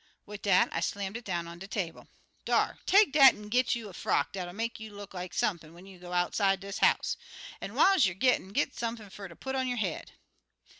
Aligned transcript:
Wid 0.25 0.41
dat 0.41 0.67
I 0.71 0.79
slammed 0.79 1.15
it 1.15 1.23
down 1.23 1.47
on 1.47 1.59
de 1.59 1.67
table. 1.67 2.07
'Dar! 2.43 2.79
take 2.87 3.13
dat 3.13 3.35
an' 3.35 3.49
git 3.49 3.75
you 3.75 3.87
a 3.87 3.93
frock 3.93 4.31
dat'll 4.33 4.51
make 4.51 4.79
you 4.79 4.89
look 4.91 5.13
like 5.13 5.31
sump'n 5.31 5.75
when 5.75 5.85
you 5.85 5.99
git 5.99 6.11
outside 6.11 6.57
er 6.57 6.61
dis 6.61 6.79
house. 6.79 7.17
An' 7.61 7.75
whiles 7.75 8.07
you 8.07 8.13
er 8.13 8.15
gittin', 8.15 8.49
git 8.51 8.73
sump'n 8.75 9.11
for 9.11 9.29
ter 9.29 9.35
put 9.35 9.53
on 9.53 9.67
yo' 9.67 9.75
head!'" 9.75 10.13